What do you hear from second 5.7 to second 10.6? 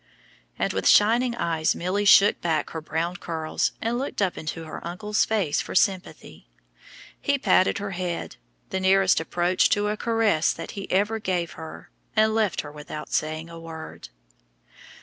sympathy. He patted her head, the nearest approach to a caress